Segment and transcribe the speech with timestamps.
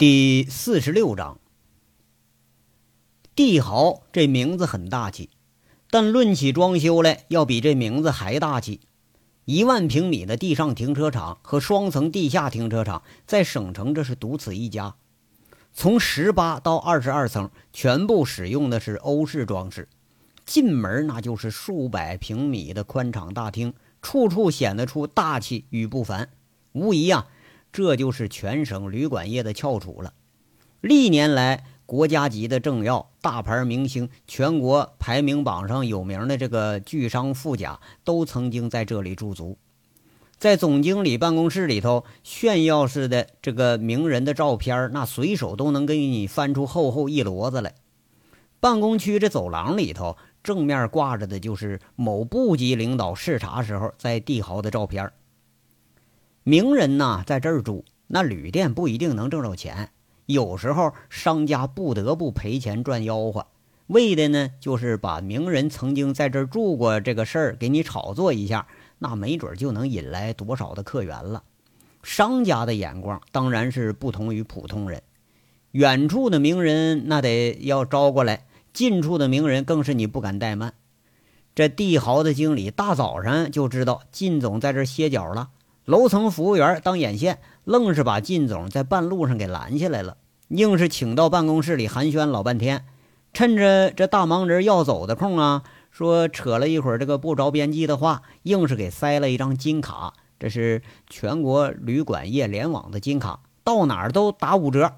[0.00, 1.38] 第四十六章，
[3.34, 5.28] 帝豪这名字很大气，
[5.90, 8.80] 但论起装修来，要比这名字还大气。
[9.44, 14.94] 一万平米的地上停车场和双层地下停车场，在省城这是独此一家。
[15.74, 19.86] 从十八到二十二层，全部使用的是欧式装饰。
[20.46, 26.30] 进门那就是数百平米的宽敞大厅，处处显得出大气与不凡。
[26.72, 27.26] 无疑啊。
[27.72, 30.12] 这就是全省旅馆业的翘楚了。
[30.80, 39.58] 历年来，国家级的政要、大牌明星、全国排名榜上有名的这个巨商富贾，都曾经在这里驻足。
[40.38, 47.74] 在总经理办公室里头，炫耀似的这个名人的照片，那随手都能给你翻出厚厚一摞子来。
[48.58, 55.12] 办公区这走廊里头，正面挂着的就是某部级领导视察时候在帝豪的照片。
[56.42, 59.90] 名人呐，在这儿住，那旅店不一定能挣着钱。
[60.26, 63.46] 有时候商家不得不赔钱赚吆喝，
[63.88, 68.66] 为的呢就是把名人曾经在这儿住过这个事儿给你炒作一下，
[68.98, 71.42] 那没准就能引来多少的客源了。
[72.02, 75.02] 商家的眼光当然是不同于普通人，
[75.72, 80.72] 远处的名人那得要招过来，近处的名人更是你不敢怠慢。
[81.54, 85.50] 这帝豪的经理大早上就知道靳总在这歇脚了。
[85.84, 90.16] 楼层服务员当眼线，愣是把靳总在半路上给拦下来了，
[90.48, 92.84] 硬是请到办公室里寒暄老半天。
[93.32, 104.92] 趁着这大忙人要走的空啊，说扯了一会儿这个不着边际的话，硬是给塞了一张金卡，这是全国旅馆业联网的金卡，到哪儿都打五折。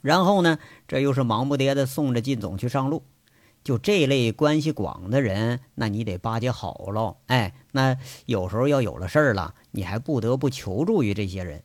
[0.00, 3.04] 然后呢，这又是忙不迭的送着靳总去上路。
[3.64, 7.18] 就这类关系广的人，那你得巴结好喽。
[7.26, 7.96] 哎，那
[8.26, 11.64] 有时候要有了事儿了，你还不得不求助于这些人。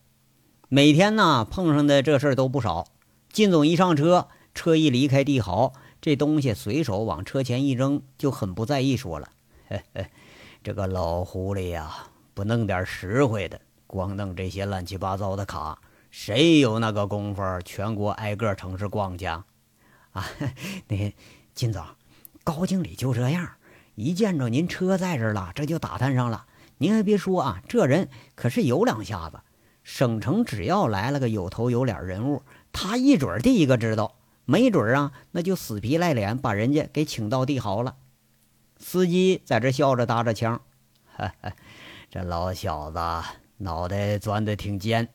[0.67, 2.87] 每天呢碰上的这事儿都不少。
[3.31, 9.29] 靳总一上车，车一离开帝豪，这东西随手往车前一扔，就很不在意，说了
[9.69, 10.07] ：“嘿嘿，
[10.63, 15.79] 这个老狐狸呀，不弄点实惠的，光弄这些乱七八糟的卡，
[16.09, 19.45] 谁有那个功夫全国挨个城市逛去啊？”，
[20.87, 21.13] 那。
[21.53, 21.83] 金总，
[22.43, 23.53] 高经理就这样，
[23.95, 26.45] 一见着您车在这儿了，这就打探上了。
[26.77, 29.39] 您还别说啊，这人可是有两下子。
[29.83, 32.43] 省城只要来了个有头有脸人物，
[32.73, 34.15] 他一准第一个知道。
[34.43, 37.95] 没准啊，那就死皮赖脸把人家给请到帝豪了。
[38.77, 40.61] 司机在这笑着搭着腔
[41.15, 41.53] ：“哈哈
[42.09, 42.99] 这老小子
[43.57, 45.09] 脑袋钻得挺尖。”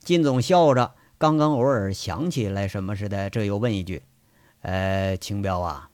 [0.00, 4.02] 金总笑着，刚刚偶尔想起来什么似的，这又问一句。
[4.60, 5.90] 呃，青彪啊，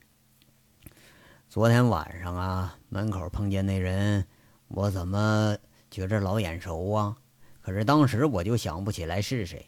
[1.48, 4.26] 昨天晚上啊，门口碰见那人，
[4.74, 5.54] 我怎么
[5.90, 7.16] 觉着老眼熟啊？
[7.60, 9.66] 可是当时我就想不起来是谁。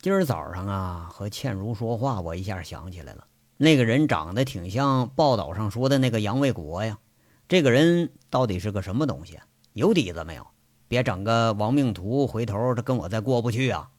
[0.00, 3.26] 今儿早上啊，和倩如说话，我一下想起来了，
[3.58, 6.98] 那个人长得挺像报道上说的那个杨卫国呀。
[7.46, 9.38] 这个人到底是个什么东西？
[9.74, 10.46] 有底子没有？
[10.88, 13.90] 别整个亡命徒，回头他跟我再过不去啊！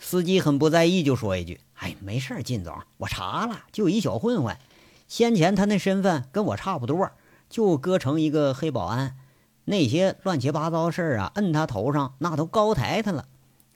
[0.00, 4.56] 司机很不在意，就说一句：“哎，没事靳总，我查了，就一小混混。
[5.06, 7.10] 先前他那身份跟我差不多，
[7.48, 9.16] 就搁成一个黑保安。
[9.68, 13.26] 那些乱七八糟事儿啊，摁他头上，那都高抬他了。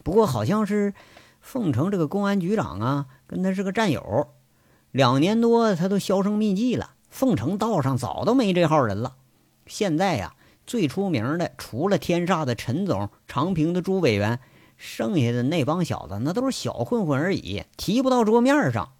[0.02, 0.94] 不过好像是
[1.40, 4.28] 凤城这个公安局长啊，跟他是个战友。
[4.90, 6.94] 两年多，他都销声匿迹了。
[7.10, 9.16] 凤城道上早都没这号人了。
[9.66, 10.34] 现在呀，
[10.66, 14.40] 最出名的除了天煞的陈总，长平的朱委员。”
[14.78, 18.94] 剩下的那帮小子，那都是小混混而已，提不到桌面上。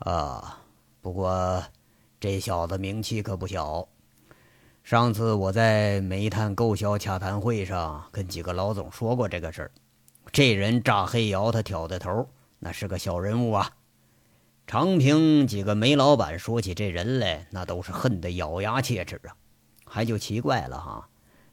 [0.00, 0.62] 啊，
[1.00, 1.62] 不过
[2.18, 3.86] 这小子名气可不小。
[4.88, 9.70] 上次我在煤炭购销洽谈会上跟几个老总说过这个事儿。
[10.32, 12.26] 这人炸黑窑，他挑的头，
[12.58, 13.70] 那是个小人物啊。
[14.66, 19.36] 长平几个煤老板说起这人来，那都是恨得咬牙切齿啊。
[19.84, 21.06] 还就奇怪了哈。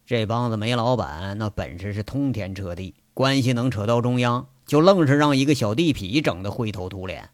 [0.06, 7.29] 这帮子煤老板那本事是通天彻地，关系能扯到中央，就愣是让一个小地痞整得灰头土脸。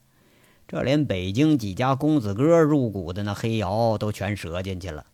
[0.68, 5.06] 这连北京几家公子哥入股的那黑窑都全折进去了。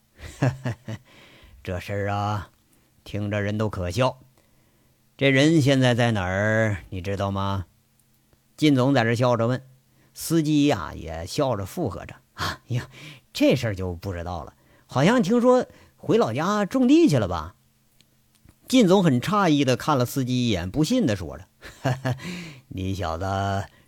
[1.64, 2.50] 这事儿啊，
[3.04, 4.20] 听着人都可笑。
[5.18, 6.78] 这人现在在哪儿？
[6.90, 7.66] 你知道吗？
[8.56, 9.62] 靳总在这笑着问，
[10.14, 12.16] 司机呀也笑着附和着。
[12.34, 12.88] 啊呀，
[13.34, 14.54] 这事儿就不知道了，
[14.86, 15.66] 好像听说。
[16.00, 17.56] 回老家种地去了吧？
[18.68, 21.48] 靳总很诧异的看了司机一眼，不信的说着
[22.70, 23.26] ：“你小子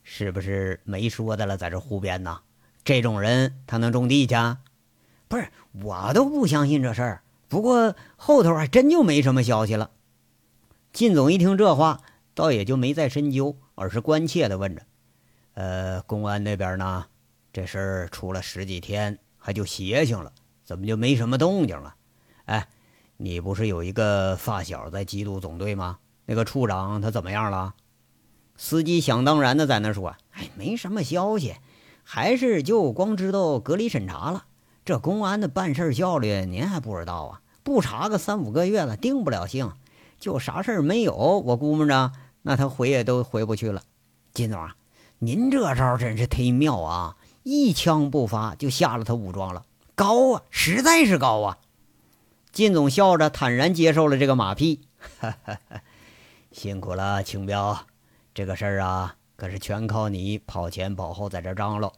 [0.03, 2.41] 是不是没说的了，在这胡编呢？
[2.83, 4.35] 这种人他能种地去？
[5.29, 5.47] 不是，
[5.83, 7.21] 我都不相信这事儿。
[7.47, 9.91] 不过后头还真就没什么消息了。”
[10.91, 12.01] 靳总一听这话，
[12.33, 14.81] 倒也就没再深究，而是关切地问着
[15.53, 17.05] ：“呃，公安那边呢？
[17.53, 20.33] 这事儿出了十几天，还就邪性了，
[20.65, 21.95] 怎么就没什么动静了？
[22.45, 22.67] 哎，
[23.17, 25.99] 你不是有一个发小在缉毒总队吗？
[26.25, 27.75] 那个处长他怎么样了？”
[28.57, 31.55] 司机想当然的在那说：“哎，没什么消息，
[32.03, 34.45] 还是就光知道隔离审查了。
[34.89, 37.41] 这公安的办事效率，您还不知道啊？
[37.61, 39.71] 不查个三五个月了，定不了性。
[40.19, 43.83] 就啥事儿没有，我估摸着。”那他回也都回不去了，
[44.33, 44.75] 金总啊，
[45.19, 47.17] 您这招真是忒妙啊！
[47.43, 49.63] 一枪不发就吓了他武装了，
[49.93, 51.59] 高啊，实在是高啊！
[52.51, 54.81] 金总笑着坦然接受了这个马屁，
[55.19, 55.81] 哈哈哈，
[56.51, 57.77] 辛苦了，青彪，
[58.33, 61.93] 这个事儿啊，可是全靠你跑前跑后在这张罗，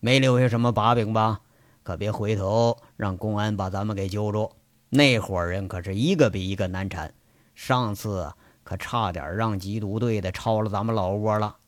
[0.00, 1.40] 没留下什么把柄吧？
[1.84, 4.50] 可别回头让公安把咱们给揪住，
[4.88, 7.14] 那伙人可是一个比一个难缠，
[7.54, 8.32] 上次。
[8.66, 11.58] 可差点让缉毒队的抄了咱们老窝了。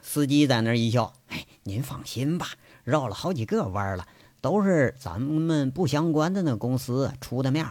[0.00, 2.46] 司机在那一笑：“哎，您放心吧，
[2.84, 4.06] 绕了好几个弯了，
[4.40, 7.66] 都是咱们不相关的那公司出的面，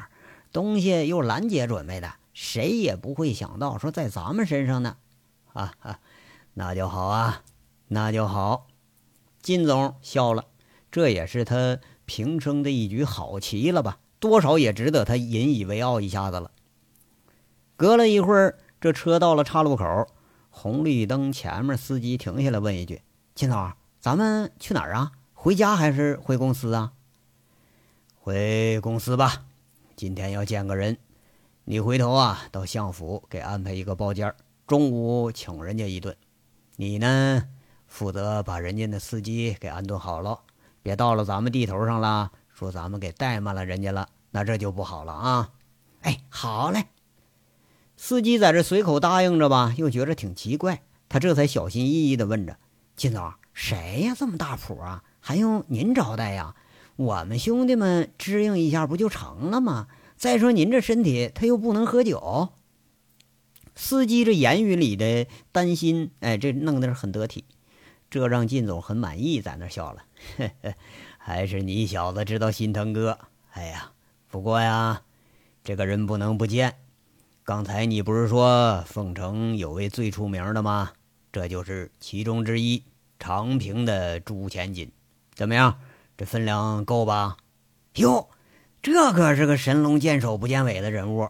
[0.51, 4.97] 东西又拦截准备的，谁也不会想到说在咱们身上呢。”
[5.53, 5.99] 啊哈，
[6.53, 7.43] 那就好啊，
[7.87, 8.67] 那就好。
[9.41, 10.43] 金总笑了，
[10.97, 13.99] 这也是他平生的一局好棋了吧？
[14.17, 16.49] 多少也值得他引以为傲一下子了。
[17.75, 20.07] 隔了一会儿，这车到了岔路口，
[20.49, 23.03] 红绿灯前面，司机停下来问一句
[23.35, 25.11] ：“秦总，咱们去哪儿啊？
[25.35, 26.93] 回家还是回公司啊
[28.19, 29.45] ？”“回公司吧，
[29.95, 30.97] 今天要见个人。
[31.65, 34.33] 你回头啊，到相府给安排一个包间，
[34.65, 36.17] 中午请人家一顿。
[36.75, 37.47] 你呢，
[37.85, 40.39] 负责把人家的司机给安顿好了，
[40.87, 45.49] 别到了咱们地头上了，说咱们给怠慢了人家了，那这就不好了啊。
[45.99, 46.85] ”“哎，好嘞。”
[47.97, 52.57] 司机在这随口答应着吧，又觉着挺奇怪，他这才小心翼翼地问着
[52.95, 54.15] ：“金总，谁呀？
[54.17, 55.03] 这么大谱啊？
[55.19, 56.55] 还用您招待呀？
[56.95, 59.87] 我们兄弟们支应一下不就成了吗？
[60.15, 62.53] 再说您这身体，他又不能喝酒。”
[63.75, 67.43] 司机这言语里的担心，哎，这弄得是很得体，
[68.17, 70.03] 这让靳总很满意，在那笑了
[71.17, 73.17] ：“还是你小子知道心疼哥。
[73.51, 73.91] 哎呀，
[74.29, 75.01] 不过呀，
[75.63, 76.75] 这个人不能不见。”
[77.45, 80.91] 刚才你不是说凤城有位最出名的吗？
[81.31, 82.83] 这就是其中之一，
[83.19, 84.91] 长平的朱千金，
[85.33, 85.79] 怎么样？
[86.17, 87.37] 这分量够吧？
[87.95, 88.29] 哟，
[88.81, 91.29] 这可是个神龙见首不见尾的人物。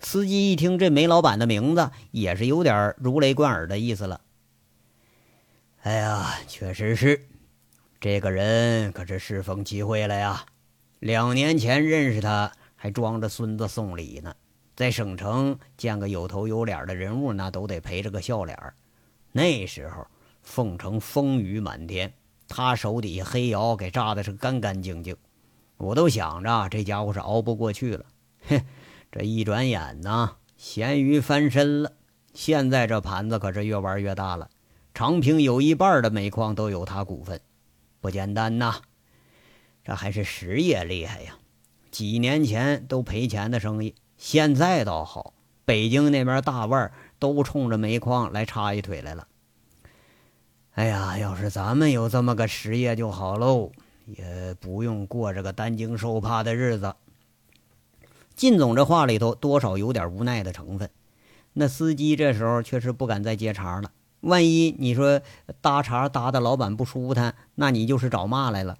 [0.00, 4.20] 司机一听这煤老板的名字，也是有点如雷贯耳的意思了。
[5.84, 7.26] 哎呀，确实是，
[8.00, 10.46] 这个人可是适逢其会了呀。
[10.98, 14.34] 两年前认识他，还装着孙子送礼呢。
[14.74, 18.58] 在省城见个有头有脸的人物，那都得陪着个笑脸
[19.30, 20.06] 那时候
[20.40, 22.10] 凤城风雨满天，
[22.48, 25.14] 他手底下黑窑给炸的是干干净净，
[25.76, 28.06] 我都想着这家伙是熬不过去了。
[28.48, 28.58] 哼，
[29.12, 31.92] 这一转眼呢，咸鱼翻身了。
[32.32, 34.48] 现在这盘子可是越玩越大了，
[34.94, 37.40] 长平有一半的煤矿都有他股份，
[38.00, 38.80] 不简单呐。
[39.82, 41.36] 这还是实业厉害呀，
[41.90, 43.96] 几年前都赔钱的生意。
[44.16, 49.26] 现在倒好，北京那边大腕都冲着煤矿来插一腿来了。
[50.74, 53.72] 哎呀，要是咱们有这么个实业就好喽，
[54.06, 56.94] 也不用过这个担惊受怕的日子。
[58.36, 60.88] 靳总这话里头多少有点无奈的成分。
[61.52, 63.90] 那司机这时候确实不敢再接茬了，
[64.24, 65.20] 万一你说
[65.60, 68.76] 搭茬搭的老板不舒坦，那你就是找骂来了。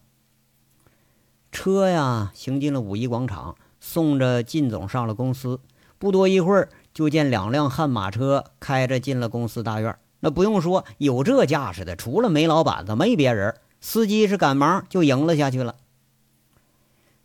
[1.52, 3.54] 车呀，行进了五一广场。
[3.86, 5.60] 送着靳总上了公司，
[5.98, 9.94] 不多一会儿，就见两辆悍马车开着进了公司大院。
[10.20, 13.54] 那不用说，有这架势的，除了煤老板子，没别人。
[13.82, 15.76] 司机是赶忙就迎了下去了。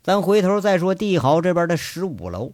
[0.04, 2.52] 咱回头再说帝豪这边的十五楼，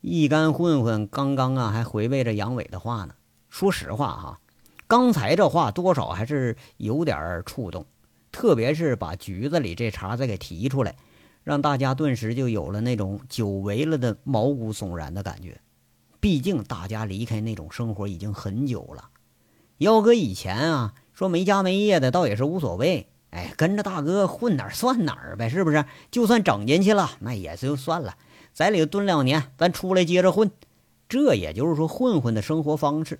[0.00, 3.14] 一干混混刚刚啊，还回味着杨伟的话呢。
[3.50, 4.40] 说实话哈，
[4.86, 7.84] 刚才这话多少还是有点触动，
[8.32, 10.96] 特别是把局子里这茬再给提出来。
[11.42, 15.60] 让大家顿时就有了那种久违了的毛骨悚然的感觉。
[16.20, 19.08] 毕竟大家离开那种生活已经很久了。
[19.78, 25.86] 要搁以前啊，说没家没业的倒也是无所谓，哎，跟着大哥混哪儿算哪儿呗，是不是？
[26.10, 28.16] 就算整进去了，那也就算了，
[28.52, 30.50] 在里头蹲两年，咱出来接着混。
[31.08, 33.18] 这也就是说混混的生活方式。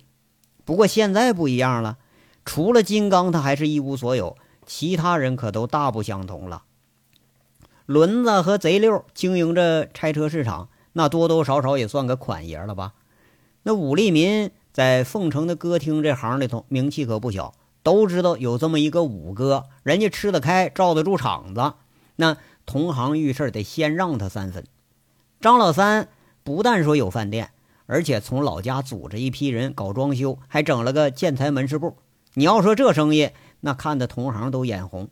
[0.65, 1.97] 不过现在不一样了，
[2.45, 6.63] 除了金刚他还是一无所有，其他人可都大不相同了。
[7.85, 12.93] 轮子和贼六经营着拆车市场，那多多少少也算个款爷了吧？
[13.63, 17.53] 那武立民在凤城的歌厅这行里头名气可不小，
[17.83, 21.73] 都知道有这么一个武哥，人家吃得开，罩得住场子。
[22.15, 24.63] 那同行遇事得先让他三分。
[25.41, 26.07] 张老三
[26.43, 27.51] 不但说有饭店，
[27.91, 31.97] 而且从老家组织一批人搞装修，还整了个建材门市部。
[32.35, 35.09] 你要说这生意，那看的同行都眼红。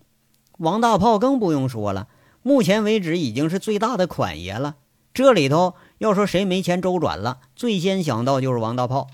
[0.60, 2.08] 王大炮更不用说了，
[2.42, 4.78] 目前为止已经是最大的款爷了。
[5.14, 9.08] 这里头要说谁没钱周转了，最先想到就是王大炮。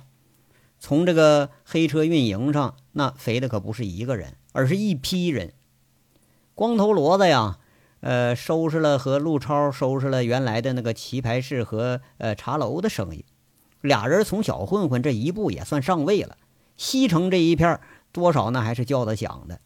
[0.78, 5.54] 从这个黑车运营上，那肥的可不是一个人，而是一批人。
[6.54, 7.58] 光头骡子呀。
[8.02, 13.26] 呃，收拾了和陆超收拾了原来的那个棋牌室和呃茶楼的生意，
[13.86, 16.38] 俩人从小混混这一步也算上位了。
[16.78, 17.80] 西城这一片
[18.12, 19.60] 多少那还是叫得响的，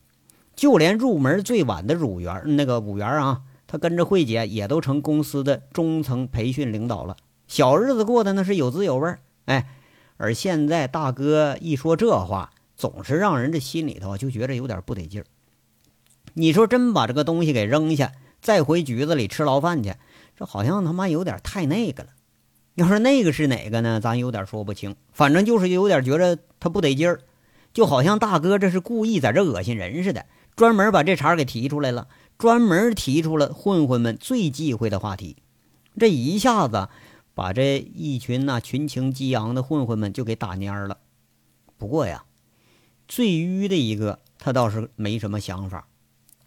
[0.55, 9.67] 就连入门最晚的乳园那个五元啊，他跟着慧姐也都成公司的中层培训领导了，小日子过得那是有滋有味哎，
[10.17, 15.25] 而现在大哥一说这话，总是让人这心里头就觉着有点不得劲儿。
[16.35, 18.11] 你说真把这个东西给扔下？
[18.41, 19.95] 再回局子里吃牢饭去，
[20.37, 22.09] 这好像他妈有点太那个了。
[22.79, 23.99] 要说那个是哪个呢？
[23.99, 27.19] 咱有点说不清，反正就是有点觉着他不得劲儿，
[27.73, 32.07] 就好像大哥这是故意在这恶心人似的，专门把这茬给提出来了，
[32.37, 35.35] 专门提出了混混们最忌讳的话题。
[35.99, 36.87] 这一下子
[37.33, 40.99] 把这一群那群情激昂的混混们就给打蔫了。
[41.77, 42.23] 不过呀，
[43.09, 45.87] 最迂的一个他倒是没什么想法。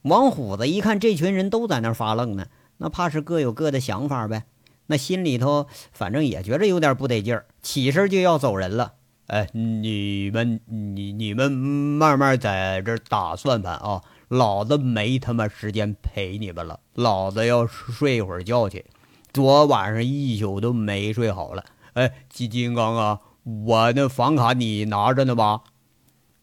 [0.01, 2.47] 王虎子一看这群人都在那发愣呢，
[2.79, 4.45] 那怕是各有各的想法呗。
[4.93, 8.93] 那心里头反正也觉着有点不得劲儿，起身就要走人了。
[9.29, 18.85] 哎，你们你你们慢慢在这打算盘啊，老子没他妈时间陪你们了，老子要睡一会儿觉去。
[19.33, 21.65] 昨晚上一宿都没睡好了。
[21.95, 25.63] 哎，金金刚啊，我那房卡你拿着呢吧？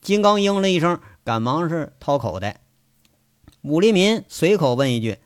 [0.02, 2.62] 金刚应了一声，赶忙是掏口袋。
[3.62, 5.20] 武立民随口问一句：“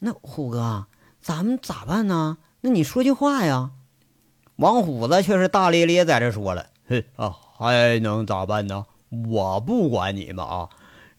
[0.00, 0.86] 那虎哥，
[1.20, 2.38] 咱们咋办呢？
[2.62, 3.70] 那你说句话呀。”
[4.56, 8.86] 王虎子却是大咧咧在这说了：“哼啊，还能咋办呢？
[9.28, 10.68] 我不管你们啊，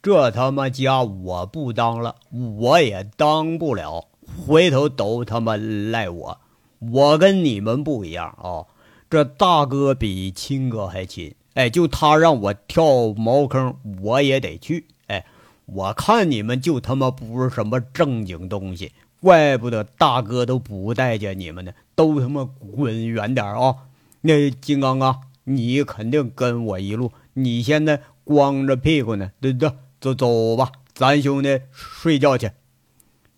[0.01, 2.15] 这他妈家我不当了，
[2.57, 4.07] 我也当不了，
[4.45, 6.39] 回头都他妈赖我。
[6.79, 8.65] 我跟你们不一样啊，
[9.09, 11.35] 这大哥比亲哥还亲。
[11.55, 15.25] 哎，就他让我跳茅坑，我也得去。”哎
[15.65, 18.91] 我看你们就他妈不是什么正经东西，
[19.23, 23.77] 怪不得大哥都不待见你们呢，都他妈滚远点啊！
[24.19, 32.51] 那金刚啊，你肯定跟我一路，你现在光着屁股呢，对对，走走吧，咱兄弟睡觉去。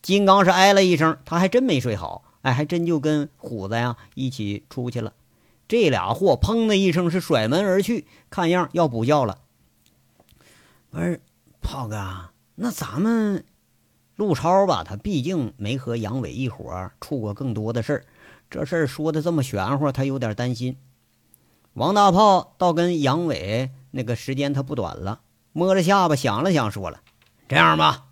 [0.02, 5.14] 金刚是哎了一声，他还真没睡好，哎，还真就跟虎子呀一起出去了。
[5.68, 9.38] 这俩货砰的一声是甩门而去，看样要补觉了。
[10.90, 11.22] 不是。
[11.62, 13.44] 炮哥，那咱们
[14.16, 18.06] 陆超吧，他毕竟没和杨伟一伙处过更多的事儿，
[18.50, 20.78] 这事儿说的这么玄乎，他有点担心。
[21.74, 25.20] 王大炮倒跟杨伟那个时间他不短了，
[25.52, 27.02] 摸着下巴想了想，说了
[27.50, 28.06] ：“这样吧，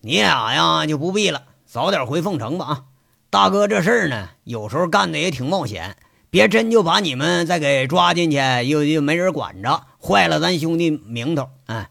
[0.00, 2.66] 你俩呀就不必了，早点回凤城吧。
[2.66, 2.84] 啊，
[3.30, 5.96] 大哥这事儿呢，有时候干的也挺冒险，
[6.28, 11.48] 别真就把你们再给抓进去，又又没人管着，坏了咱兄弟名头。
[11.66, 11.88] 哎。”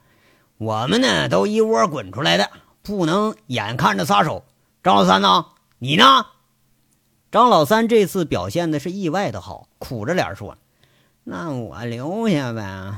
[0.60, 2.50] 我们呢都一窝滚出来的，
[2.89, 4.43] 不能眼看着撒手。
[4.81, 5.46] 张老三呢？
[5.77, 6.25] 你呢？
[7.31, 10.58] 张老三这次表现的是意外的好，苦着脸说
[11.24, 12.96] ：“那我留下呗。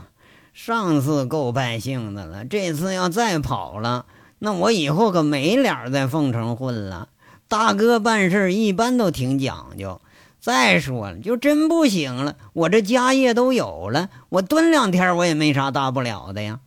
[0.53, 4.05] 上次够败兴的了，这次要再跑了，
[4.39, 7.10] 那我以后可没脸在凤城混了。
[7.50, 10.00] 大哥办事一般都挺讲究。
[10.39, 16.62] 再说了，就真不行了，我这家业都有了，我蹲两天我也没啥大不了的呀。”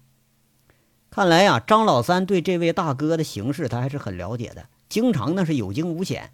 [1.15, 6.33] 看来呀，张老三对这位大哥的形势他还是很了解的，经常那是有惊无险。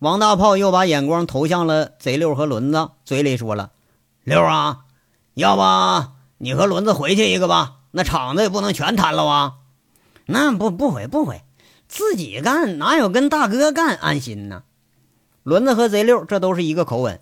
[0.00, 3.70] 王大炮又把眼光投向了贼六和轮子，嘴里说了
[4.24, 4.80] ：“六啊，
[5.34, 7.76] 要不你和轮子回去一个吧？
[7.92, 9.54] 那厂子也不能全摊了啊。
[10.26, 11.44] ”“那不不回不回，
[11.86, 14.64] 自己干哪有跟大哥干安心呢？”
[15.44, 17.20] 轮子和贼六这都是一个口吻。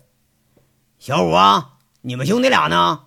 [0.97, 3.01] 小五啊，你们兄弟俩呢？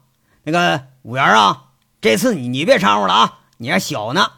[0.45, 1.63] 那个五元啊。
[2.05, 3.41] 这次你你别掺和了啊！
[3.57, 4.33] 你还小呢，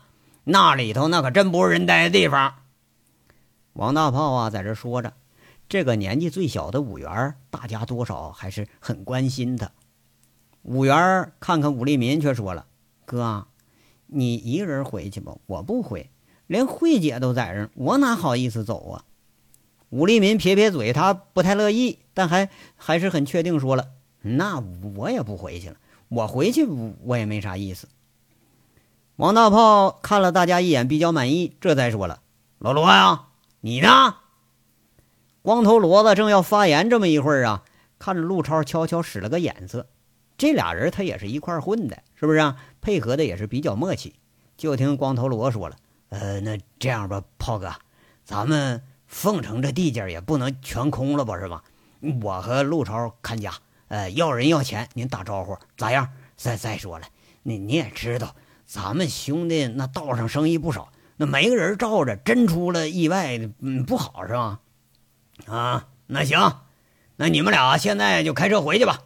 [0.45, 2.55] 那里头那可真不是人待的地方。
[3.73, 5.15] 王大炮啊，在这说着，
[5.69, 9.73] 这个年纪最小的五元，大家多少还是很关心他。
[10.63, 12.67] 五元看看武立民，却说了
[13.05, 13.49] ：“哥，
[14.07, 16.09] 你一个人回去吧，我不回，
[16.47, 19.03] 连慧姐都在这，我哪好意思走啊？”
[19.91, 23.89] 武立民撇撇嘴，他不太乐意，但还还是很确定说了
[24.23, 24.63] ：“那
[24.95, 25.77] 我也不回去了，
[26.09, 27.89] 我回去我也没啥意思。”
[29.17, 32.21] 王大炮看了大家一眼，比较满意，这才说了
[32.59, 33.29] ：“老罗呀，
[33.61, 34.17] 你呢？”
[35.43, 37.63] 光头骡子正要发言，这么一会儿啊，
[37.99, 39.87] 看着陆超悄悄使了个眼色。
[40.37, 42.57] 这俩人他也是一块混的，是不是啊？
[42.83, 44.15] 配合的也是比较默契。
[44.59, 45.77] 就听光头骡说了
[46.11, 47.73] ：“呃，那这样吧，炮哥，
[48.25, 51.65] 咱们凤城这地界也不能全空了吧，是吧？
[52.23, 53.55] 我和陆超看家，
[53.89, 56.09] 呃，要人要钱，您打招呼咋样？
[56.37, 57.07] 再再说了，
[57.43, 64.61] 你你也知道，咱们兄弟那道上生意不少，那没个人罩着，真出了意外，嗯，不好是吧？
[65.47, 66.59] 啊，那行，
[67.17, 69.01] 那你们俩现在就开车回去吧。”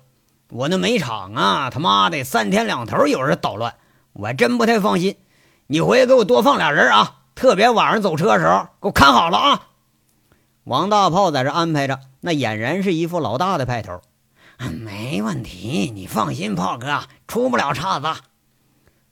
[0.53, 3.77] 我那煤场啊，他妈的三天两头有人捣乱，
[4.13, 5.17] 我还真不太放心。
[5.69, 9.69] 你回去给我多放俩人啊，特别晚上走车的时候给我看好了啊。
[10.65, 14.01] 王大炮在这安排着，那俨然是一副老大的派头。
[14.69, 18.21] 没问题，你放心，炮哥出不了岔子。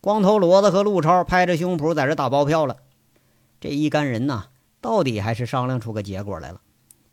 [0.01, 2.77] 光头骡子和陆超拍着胸脯在这打包票了。
[3.61, 4.49] 这一干人呐，
[4.81, 6.61] 到底还是商量出个结果来了，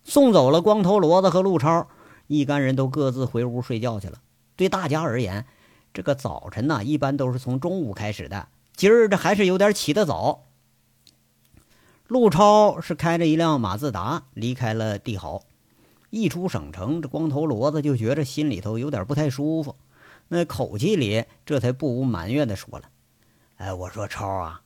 [0.04, 1.88] 送走了光头骡子和陆超。
[2.28, 4.20] 一干人都各自回屋睡觉去了。
[4.56, 5.46] 对大家而言，
[5.94, 8.48] 这个早晨呢，一般都是从中午开始的。
[8.76, 10.44] 今儿这还是有点起得早。
[12.08, 15.42] 陆超是开着一辆马自达离开了帝豪，
[16.16, 19.76] 一出省城，这光头骡子就觉着心里头有点不太舒服，
[20.30, 22.86] 那口气里这才不无埋怨的说了
[23.58, 24.62] ：“哎，我说超啊，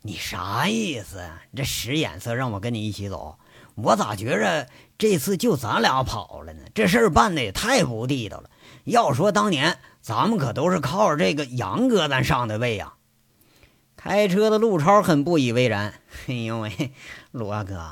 [0.00, 1.42] 你啥意思啊？
[1.54, 3.36] 这使眼色让我跟你一起走？”
[3.76, 6.62] 我咋觉着这次就咱俩跑了呢？
[6.74, 8.48] 这事儿办的也太不地道了。
[8.84, 12.94] 要说当年咱们可都是靠着这个杨哥咱上的位呀。
[13.94, 15.92] 开车的陆超很不以为然
[16.28, 16.92] ：“哎呦喂，
[17.30, 17.90] 罗哥，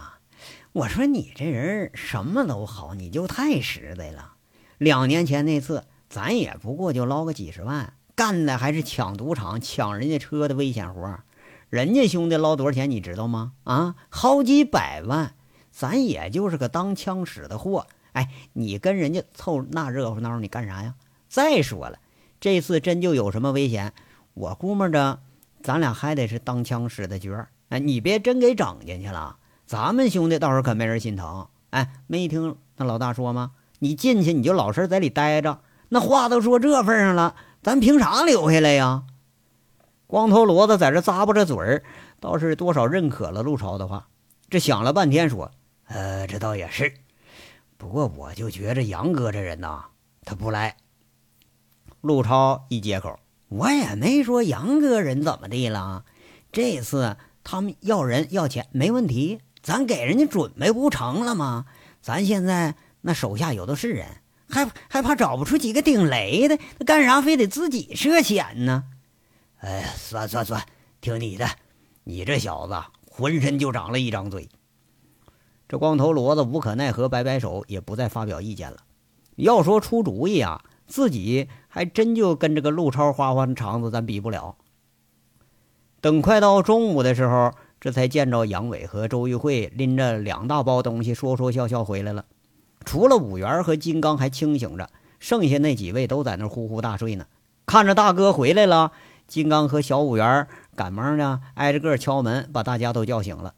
[0.73, 4.33] 我说你这人什么都好，你就太实在了。
[4.79, 11.21] 两年前那次，咱也不过就捞个几十万，干的还是抢赌场、抢人家车的危险活。
[11.69, 13.53] 人家兄弟捞多少钱你知道吗？
[13.65, 15.35] 啊，好几百万。”
[15.73, 20.95] 咱也就是个当枪使的货，哎，你跟人家凑那热乎闹，你干啥呀？
[21.31, 21.99] 再说了，
[22.41, 23.95] 这次真就有什么危险，
[24.35, 25.21] 我估摸着
[25.63, 27.49] 咱俩还得是当枪使的角儿。
[27.71, 29.39] 哎，你别真给整进去了，
[29.73, 31.49] 咱们兄弟到时候可没人心疼。
[31.71, 33.53] 哎，没听那老大说吗？
[33.79, 39.05] 你进去你就老实在里待着，那话都说这份上了，咱凭啥留下来呀？
[40.07, 41.83] 光头骡子在这咂巴着嘴儿，
[42.21, 44.09] 倒是多少认可了陆超的话。
[44.51, 45.51] 这想了半天说。
[45.87, 46.93] 呃，这倒也是，
[47.79, 49.85] 不过我就觉着杨哥这人呐，
[50.27, 50.77] 他不赖。
[52.03, 56.05] 陆超一接口，我也没说杨哥人怎么地了。
[56.53, 61.67] 这次他们要人要钱没问题，咱给人家准备不成了吗？
[62.01, 64.09] 咱现在那手下有的是人，
[64.49, 66.59] 还还怕找不出几个顶雷的？
[66.79, 68.85] 那干啥非得自己涉险呢？
[69.59, 70.67] 哎，算算算，
[71.01, 71.47] 听你的，
[72.03, 72.75] 你这小子
[73.09, 74.49] 浑身就长了一张嘴。
[75.69, 78.79] 这光头骡子无可奈何，摆摆手，也不再发表意见了。
[79.37, 84.57] 要说出主意啊，自己还真就跟这个陆超花花肠子咱比不了。
[86.01, 92.27] 等快到中午的时候，这才见着杨伟和周玉慧拎着两大包东西，说说笑笑回来了。
[92.85, 97.27] 除了五元和金刚还清醒着，剩下那几位都在那呼呼大睡呢。
[97.67, 98.93] 看着大哥回来了，
[99.27, 103.55] 金刚和小五元赶忙呢挨着个敲门，把大家都叫醒了。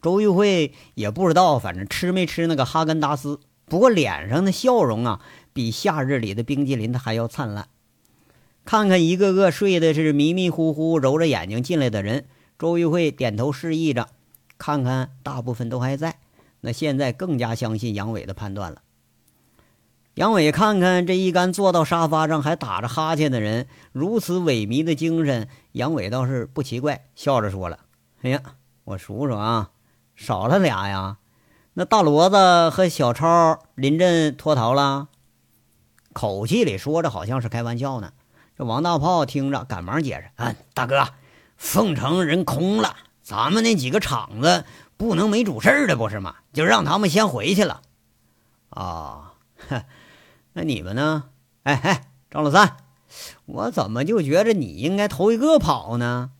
[0.00, 5.20] 周玉慧也不知道，反正吃没吃那个哈根达斯，不过脸上的笑容啊，
[5.52, 7.66] 比夏日里的冰激凌还要灿烂。
[8.64, 12.26] 看看一个个睡的是迷迷糊糊、揉着眼睛进来的人，
[12.60, 14.08] 周玉慧点头示意着，
[14.58, 16.18] 看看大部分都还在，
[16.60, 18.82] 那现在更加相信杨伟的判断了。
[20.12, 27.78] 杨伟看看这一干坐到沙发上还打着哈欠的人，如此萎靡的精神，杨伟倒是不奇怪，笑着说了
[28.20, 28.42] ：“哎呀，
[28.84, 29.70] 我数数啊。”
[30.14, 31.16] 少了俩呀，
[31.72, 35.08] 那大骡子和小超临阵脱逃了，
[36.12, 38.12] 口气里说着好像是开玩笑呢。
[38.58, 41.08] 这王大炮听着，赶忙解释：“啊，大哥，
[41.60, 44.64] 凤城人空了，咱们那几个厂子
[44.96, 46.36] 不能没主事的，不是吗？
[46.54, 47.82] 就让他们先回去了。”
[48.70, 49.34] 啊，
[50.54, 51.24] 那你们呢？
[51.64, 52.78] 哎哎，张老三，
[53.44, 56.30] 我怎么就觉着你应该头一个跑呢？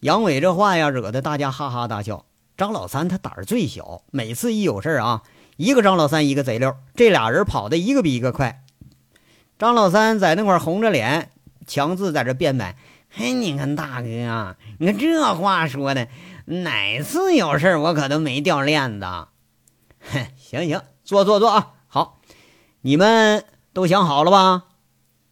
[0.00, 2.26] 杨伟这话呀，惹得大家哈哈大笑。
[2.56, 5.22] 张老三他胆儿最小，每次一有事儿啊，
[5.56, 8.62] 一个张老三一个贼溜，这俩人跑的一个比一个快。
[9.58, 11.30] 张老三在那块红着脸，
[11.66, 12.76] 强自在这辩白
[13.16, 16.08] ：“嘿，你看大哥啊，你看这话说的，
[16.46, 19.06] 哪次有事我可都没掉链子。
[20.36, 21.74] 行行，坐坐坐啊！
[21.86, 22.20] 好，
[22.80, 24.64] 你们都想好了吧？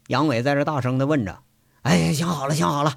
[0.06, 1.40] 杨伟在这大声的问着。
[1.82, 2.94] 哎呀，想好了，想好了。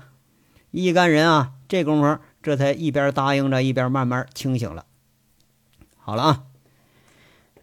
[0.69, 4.85] 一干人啊，这功夫这才一边答应着，一边慢慢清醒了。
[5.97, 6.43] 好了啊，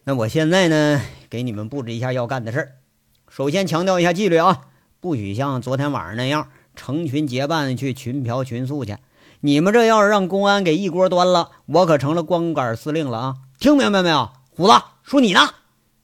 [0.03, 2.73] 那我现在呢，给你们布置一下要干的事儿。
[3.29, 4.63] 首先强调一下纪律啊，
[4.99, 8.97] 不许像昨天晚上那样成群结伴去群嫖群宿去。
[9.41, 13.35] 你们这要是让公安给一锅端了，我可成了光杆司令了啊！
[13.59, 14.75] 听明白没有，虎子？
[15.03, 15.41] 说你呢？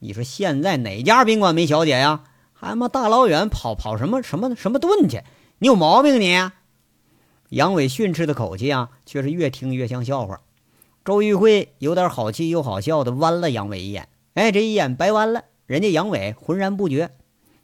[0.00, 2.24] 你说现在哪家宾馆没小姐呀？
[2.52, 5.22] 还他妈大老远跑跑什么什么什么盾去？
[5.60, 6.36] 你有毛病你！
[7.50, 10.40] 杨伟训斥的口气啊，却是越听越像笑话。
[11.04, 15.44] 周玉慧有点好气又好笑的弯了杨伟一眼，哎，这一眼白弯了。
[15.66, 17.10] 人家杨伟浑然不觉，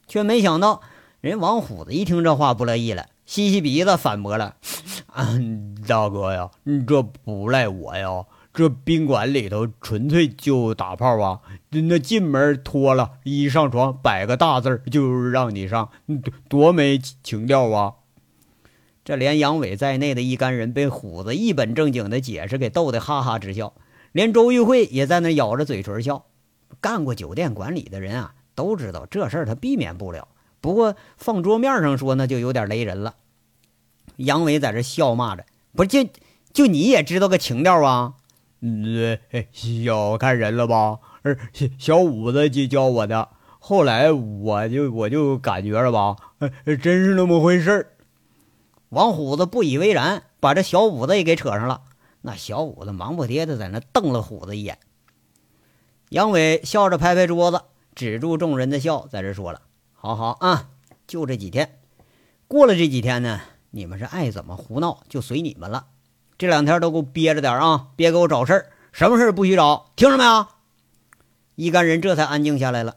[0.06, 0.80] 却没想到
[1.24, 4.56] 人王虎子一听这话不乐意了，吸吸鼻子反驳了
[5.88, 6.50] ：“大哥呀，
[6.87, 11.40] 这不赖我呀，这宾馆里头纯粹就打炮啊！
[11.70, 17.94] 那进门脱了，一上床摆个大字就让你上，多多没情调啊！”
[19.02, 23.72] 这连杨伟在内的一干人被虎子一本正经的解释给逗得哈哈直笑，
[24.12, 26.26] 连周玉慧也在那咬着嘴唇笑。
[26.82, 30.28] 干过酒店管理的人啊，都知道这事儿他避免不了。
[30.64, 33.16] 不过放桌面上说，那就有点雷人了。
[34.16, 35.44] 杨伟在这笑骂着
[35.77, 36.09] ：“不就
[36.55, 38.14] 就你也知道个情调啊？
[38.62, 39.18] 嗯，
[39.53, 41.00] 小看人了吧？
[41.79, 46.16] 小五子就教我的，后来我就我就感觉了吧，
[46.64, 47.92] 真是那么回事儿。”
[48.88, 51.83] 王虎子不以为然，把这小五子也给扯上了。
[52.22, 54.79] 那小五子忙不迭的在那瞪了虎子一眼。
[56.09, 57.61] 杨伟笑着拍拍桌子，
[57.94, 59.61] 止住众人的笑，在这说了
[60.04, 60.68] ：“好好啊，
[61.06, 61.78] 就这几天，
[62.46, 63.40] 过了这几天呢，
[63.70, 65.86] 你们是爱怎么胡闹就随你们了。
[66.36, 70.46] 这两天都给我憋着点啊，别给我找事儿，什么事儿不许找，听着没有？”
[71.56, 72.96] 一干人这才安静下来了。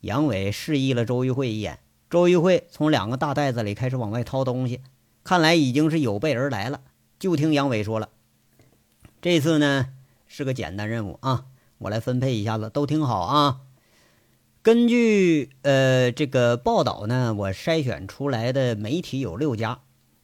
[0.00, 1.78] 杨伟示意了周玉慧一眼，
[2.10, 4.80] 周玉慧从两个大袋子里开始往外掏东西。
[5.22, 6.80] 看来已经是有备而来了。
[7.20, 8.08] 就听杨伟说了，
[9.22, 9.90] 这次呢
[10.26, 11.44] 是个简单任务啊，
[11.78, 13.60] 我来分配一下子，都听好啊。
[14.66, 19.78] 根据呃这个报道呢，我筛选出来的媒体有六家，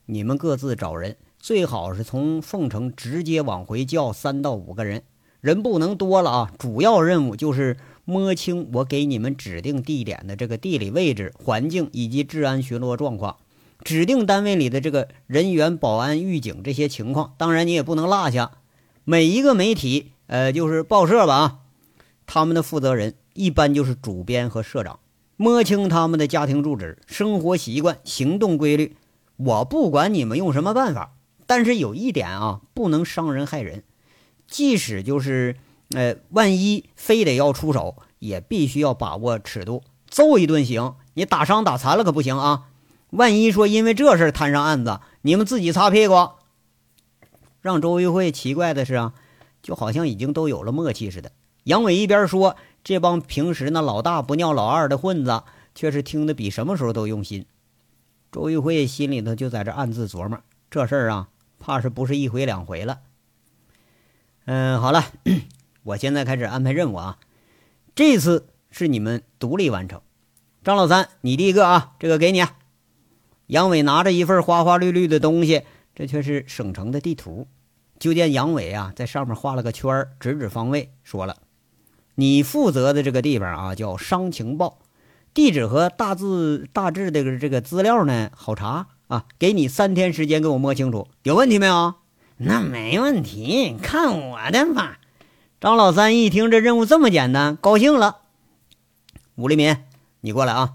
[0.06, 5.04] 你们各自找人，最好是从凤城直接往回叫三到五个人，
[5.40, 6.52] 人不能多了啊。
[6.58, 13.36] 主要任务就是摸清我给你们指定地点的这个地理位置、环境以及治安巡逻状况。
[13.84, 18.50] 指定单位里的这个人员、保安、狱警这些情况，当然你也不能落下。
[19.04, 21.58] 每一个媒体，呃，就是报社吧啊，
[22.26, 24.98] 他们的负责人一般就是主编和社长。
[25.36, 28.96] 摸清他们的家庭住址、生活习惯、行动规律。
[29.36, 31.14] 我不管你们用什么办法，
[31.46, 33.82] 但是有一点啊，不能伤人害人。
[34.46, 35.56] 即使就是，
[35.90, 39.82] 呃，万一非得要出手，也必须要把握尺度。
[40.06, 42.68] 揍一顿行，你打伤打残了可不行啊。
[43.10, 46.14] 万一说因为这事摊上案子，你们自己擦屁股。
[47.62, 49.14] 让周玉慧奇怪的是啊，
[49.62, 51.32] 就好像已经都有了默契似的。
[51.64, 55.42] 杨伟一边说，这帮平时那老大不尿老二的混子，
[55.74, 57.46] 却是听得比什么时候都用心。
[58.30, 60.40] 周玉慧心里头就在这暗自琢磨，
[60.70, 63.00] 这事儿啊，怕是不是一回两回了。
[64.46, 65.04] 嗯，好了，
[65.84, 67.18] 我现在开始安排任务啊。
[67.94, 70.00] 这次是你们独立完成。
[70.64, 72.42] 张老三，你第一个啊，这个给你。
[73.48, 75.62] 杨伟拿着一份花花绿绿的东西，
[75.94, 77.46] 这却是省城的地图。
[77.98, 81.36] 就见杨伟啊，在上面画了个圈指指方位，说了
[82.14, 84.78] ：“你负责的这个地方啊，叫商情报，
[85.32, 89.24] 地址和大致大致的这个资料呢，好查啊。
[89.38, 91.94] 给你三天时间给我摸清楚，有问题没有？
[92.36, 94.98] 那没问题，看我的吧。”
[95.60, 98.18] 张老三一听这任务这么简单，高兴了。
[99.36, 99.76] 武立民，
[100.20, 100.74] 你过来啊，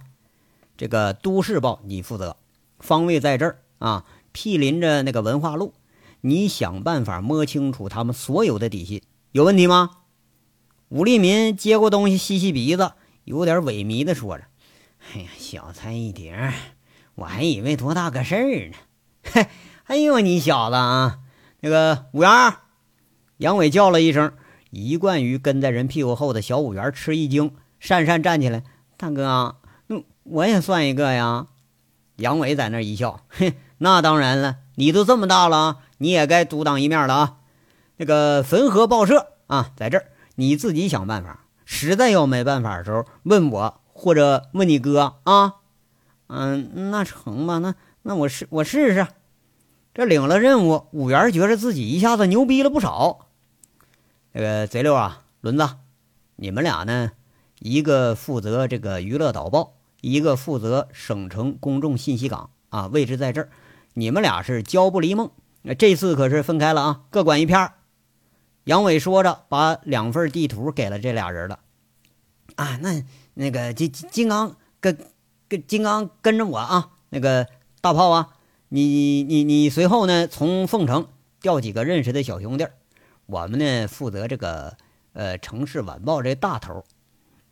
[0.78, 2.38] 这个都市报你负责。
[2.80, 5.74] 方位在这儿啊，毗邻着那个文化路。
[6.22, 9.90] 你想办法摸清楚他们所有的底细，有问题吗？
[10.90, 12.94] 武立民接过东西，吸吸鼻子，
[13.26, 14.46] 有点萎靡的说着
[15.14, 16.54] ：“哎呀，小菜一碟，
[17.16, 18.78] 我还以为多大个事儿呢。”
[19.30, 19.48] 嘿，
[19.86, 21.20] 哎呦，你小子啊！
[21.60, 22.30] 那个五元，
[23.38, 24.32] 杨伟叫了一声，
[24.70, 28.64] 一贯于跟在人屁股后的小五元吃一惊，讪讪站起来
[28.96, 31.48] ：“大哥，那我也算一个呀。”
[32.16, 37.38] 杨伟在那一笑，哼， 那当然了，你都这么大了，你也该独当一面了啊。
[37.98, 40.06] 那个汾河报社啊，在这儿，
[40.38, 41.44] 你自己想办法。
[41.66, 45.56] 实在要没办法的时候，问我或者问你哥啊。
[46.28, 49.06] 嗯，那成吧，那那我试我试试。
[49.94, 53.28] 这领了任务，五元觉着自己一下子牛逼了不少。
[54.32, 55.68] 那个贼六啊，轮子，
[56.36, 57.12] 你们俩呢，
[57.60, 63.50] 一个负责这个娱乐导报，一个负责省城公众信息岗啊，位置在这儿。
[63.94, 65.32] 你们俩是交不离梦，
[65.80, 67.74] 这次可是分开了啊，各管一片儿。
[68.68, 71.60] 杨伟说着，把两份地图给了这俩人了。
[72.56, 73.02] 啊，那
[73.34, 74.98] 那个金金刚跟
[75.48, 77.48] 跟金刚跟着我啊，那个
[77.80, 78.36] 大炮啊，
[78.68, 81.08] 你你你随后呢，从凤城
[81.40, 82.68] 调几个认识的小兄弟，
[83.26, 84.76] 我们呢负责这个
[85.14, 86.84] 呃城市晚报这大头。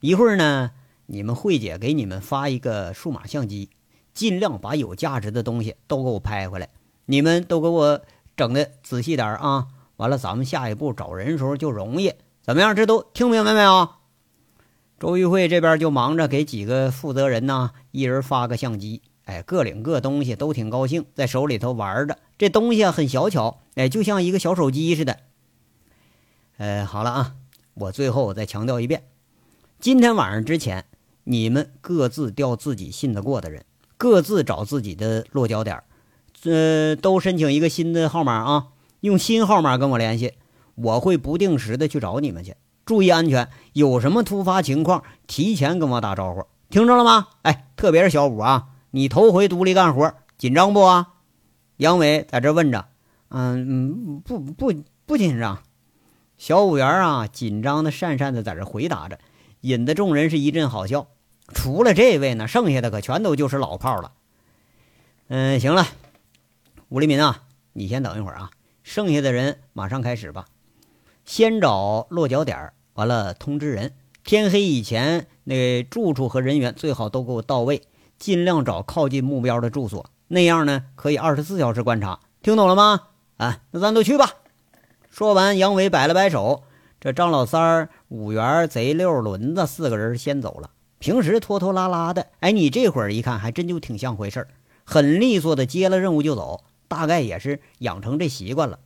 [0.01, 0.71] 一会儿呢，
[1.05, 3.69] 你们慧姐给你们发一个数码相机。
[4.13, 6.69] 尽量把有价值的东西都给我拍回来，
[7.05, 8.01] 你们都给我
[8.37, 9.67] 整的仔细点啊！
[9.97, 12.13] 完了，咱们下一步找人时候就容易。
[12.41, 12.75] 怎么样？
[12.75, 13.89] 这都听明白没有？
[14.99, 22.17] 周玉慧这边就忙着给几个负责人呢，一人发个相机，哎，各领各东西，都挺高兴，在手里头玩着。
[22.37, 25.17] 这东西，很小巧，哎，就像一个小手机似的。
[26.57, 27.35] 呃，好了啊，
[27.73, 29.03] 我最后再强调一遍，
[29.79, 30.85] 今天晚上之前，
[31.25, 33.65] 你们各自调自己信得过的人。
[33.97, 35.81] 各自找自己的落脚点，
[36.43, 38.67] 呃，都申请一个新的号码啊，
[39.05, 40.33] 用新号码跟我联系，
[40.73, 47.27] 我会不定时的去找你们去，注意安全，有什么突发情况提前跟我打招呼，听着了吗？
[47.43, 51.13] 哎，特别是小五啊，你头回独立干活，紧张不啊？
[51.77, 52.87] 杨伟在这问着，
[53.29, 54.73] 嗯，不不
[55.05, 55.61] 不紧张。
[56.37, 59.19] 小五员啊，紧张的讪讪的在这回答着，
[59.61, 61.07] 引得众人是一阵好笑。
[61.53, 64.13] 除了这位呢，剩下的可全都就是老炮了。
[65.27, 65.85] 嗯，行了，
[66.89, 68.49] 吴立民啊，你先等一会儿啊，
[68.85, 70.45] 剩下的人马上开始吧。
[71.25, 73.93] 先找落脚点，完了通知人，
[74.23, 77.81] 天黑以前那住处和人员最好都给我到位，
[78.19, 82.19] 尽量找靠近目标的住所，那样呢可以二十四小时观察。
[82.43, 83.07] 听懂了吗？
[83.37, 84.29] 啊，那咱都去吧。
[85.09, 86.61] 说完，杨伟摆了摆手，
[87.01, 90.69] 这张老三儿、五元、贼六、轮子四个人先走了。
[90.99, 94.47] 平时拖拖拉拉的，哎，你这会儿一看，还真就挺像回事儿，
[94.83, 96.63] 很利索的接了任务就走，
[96.95, 98.79] 大概也是养成这习惯了。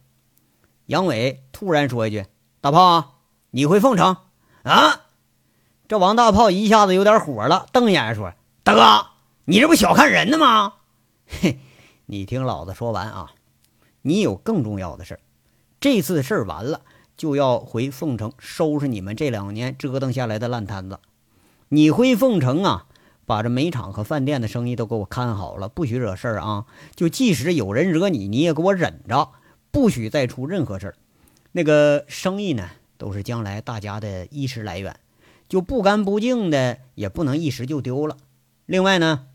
[0.88, 2.26] 杨伟突然说一句
[2.60, 3.20] ：“大炮，
[3.52, 4.18] 你回凤城
[4.64, 5.02] 啊？”
[5.88, 9.12] 这王大炮一下子有点火了，瞪眼说：“大哥，
[9.46, 10.74] 你这不小看人呢吗？
[11.28, 11.60] 嘿，
[12.08, 13.34] 你听老子说完啊，
[14.02, 15.20] 你有更重要的事。
[15.80, 16.82] 这次事儿完了，
[17.16, 21.00] 就要回凤城收拾你们这两年折腾下来的烂摊子。”
[21.72, 22.88] 你回凤城啊，
[23.30, 26.66] 把这煤厂和饭店的生意都给我看好了，不许惹事儿啊！
[26.96, 29.30] 就即使有人惹你，你也给我忍着，
[29.70, 30.96] 不许再出任何事儿。
[31.52, 35.00] 那个生意呢，都是将来大家的衣食来源，
[35.48, 38.18] 就不干不净的也不能一时就丢了。
[38.66, 39.28] 另外呢，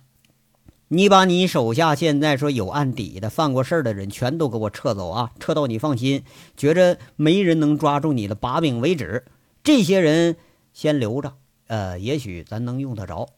[0.89, 6.25] 你把你手下现在说有案底的、犯过事儿的人全都给我撤走啊，撤到你放心，
[6.57, 9.25] 觉着没人能抓住你的把柄为止。
[9.63, 10.35] 这些人
[10.73, 11.35] 先留着。
[11.69, 13.29] 呃，也许咱能用得着。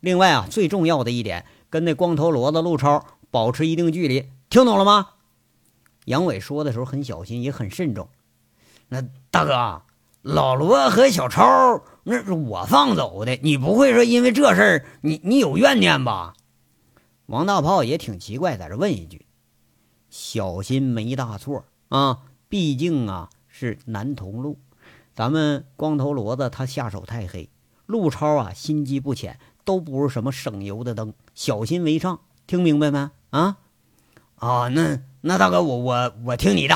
[0.00, 5.08] 另外啊，最重要的一点，跟那光头骡子陆超保持一定距离，听懂了吗？
[6.04, 8.08] 杨伟说的时候很小心，也很慎重。
[8.88, 9.82] 那大哥，
[10.22, 16.34] 老罗和小超那是我放走的，你不会说因为这事儿你你有怨念吧？
[17.26, 19.26] 王大炮也挺奇怪，在这问一句
[20.08, 24.58] ：“小心没大错啊，毕竟啊是男同路，
[25.12, 27.50] 咱们光头骡子他下手太黑。”
[27.84, 33.10] 陆超啊，心机不浅，都不是什么省油的灯，小心为上，听明白没？
[33.28, 33.58] 啊，
[34.36, 36.74] 啊，那那大哥，我我我听你的。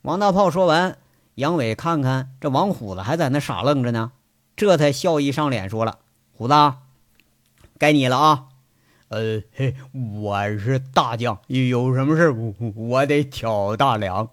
[0.00, 0.96] 王大炮说完，
[1.34, 4.12] 杨伟看看这王虎子还在那傻愣着呢，
[4.56, 5.98] 这才笑意上脸，说了
[6.32, 6.54] ：“虎子，
[7.76, 8.46] 该你了啊。
[9.08, 9.76] 呃，嘿，
[10.22, 14.30] 我是大将，有什么事我我得挑大梁。”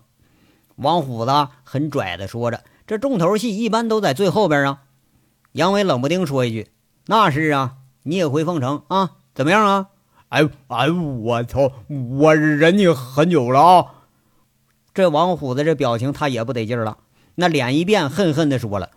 [0.78, 4.84] 王虎子很拽的说着：“这重头戏一般都在最后边啊。”
[5.52, 6.70] 杨伟冷不丁说一句
[7.08, 9.12] ：“那是啊，你也回凤城啊？
[9.34, 9.88] 怎么样啊？”
[10.30, 11.72] 哎哎，我操！
[11.88, 13.86] 我忍你很久了啊！
[14.94, 16.98] 这王虎子这表情他也不得劲了，
[17.36, 18.90] 那脸一变，恨恨的说了：“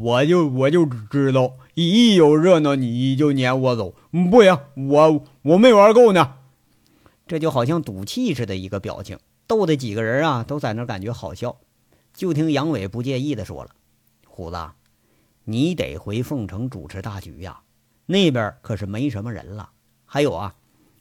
[0.00, 6.34] 我就我就知道，一有热闹你就撵我走，不行，我我没玩够呢。”
[7.28, 11.58] 这就好像赌气似的一个表情，逗得几个人啊都在那感觉好笑。
[12.12, 13.70] 就听杨伟不介意的说了
[14.26, 14.56] ：“虎子。”
[15.44, 17.60] 你得回凤城主持大局呀，
[18.06, 19.70] 那边可是没什么人了。
[20.04, 20.54] 还有啊，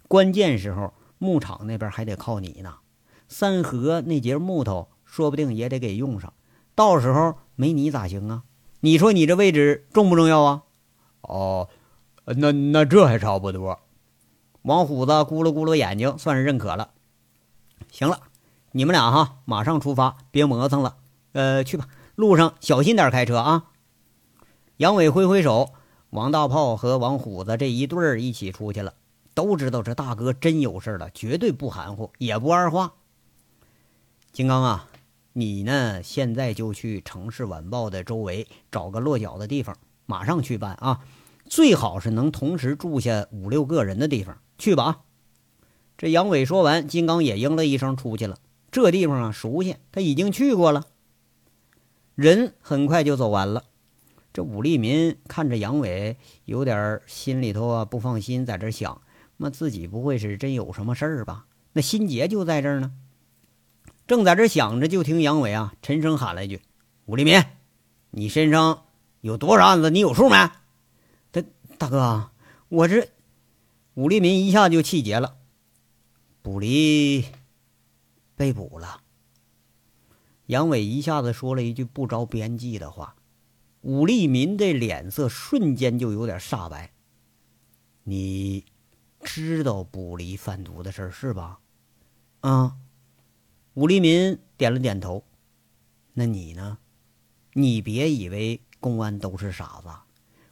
[0.07, 2.75] 关键时候牧场那边还得靠你呢。
[3.27, 6.33] 三河那节木头说不定也得给用上，
[6.75, 8.43] 到时候没你咋行啊？
[8.79, 10.63] 你说你这位置重不重要啊？
[11.21, 11.69] 哦，
[12.25, 13.79] 那那这还差不多。
[14.63, 16.91] 王虎子咕噜咕噜眼睛，算是认可了。
[17.91, 18.21] 行了，
[18.71, 20.97] 你们俩哈，马上出发，别磨蹭了。
[21.33, 21.87] 呃，去吧。
[22.15, 23.70] 路上小心点开车啊。
[24.81, 25.73] 杨伟挥挥手，
[26.09, 28.95] 王大炮和王虎子这一对儿一起出去了。
[29.35, 32.93] 都知道这大哥真有事了，绝对不含糊，也不二话。
[34.31, 34.89] 金刚啊，
[35.33, 36.01] 你呢？
[36.01, 41.01] 现在就去《城市晚报》的周围找个落脚的地方，马上去办啊！
[41.45, 44.99] 最好是能同时住下五六个人的地方，去吧啊！
[45.95, 48.39] 这杨伟说完，金刚也应了一声，出去了。
[48.71, 50.87] 这地方啊，熟悉，他已经去过了。
[52.15, 53.65] 人很快就走完了。
[54.33, 59.01] 这武立民看着杨伟，有点心里头啊不放心，在这想：
[59.37, 61.45] 那自己不会是真有什么事儿吧？
[61.73, 62.93] 那心结就在这呢。
[64.07, 66.61] 正在这想着，就听杨伟啊沉声喊了一句
[67.07, 67.41] ：“武立民，
[68.09, 68.85] 你身上
[69.21, 69.89] 有多少案子？
[69.89, 70.35] 你有数没？”
[71.31, 71.43] 大
[71.77, 72.31] 大哥，
[72.69, 73.09] 我这……
[73.95, 75.35] 武立民一下就气结了。
[76.41, 77.25] 卜离
[78.35, 79.01] 被捕了。
[80.45, 83.15] 杨伟一下子说了一句不着边际的话。
[83.81, 86.91] 武立民这脸色瞬间就有点煞白。
[88.03, 88.65] 你
[89.23, 91.59] 知道卜离贩毒的事是吧？
[92.41, 92.77] 啊，
[93.73, 95.23] 武立民点了点头。
[96.13, 96.77] 那你呢？
[97.53, 99.89] 你别以为公安都是傻子，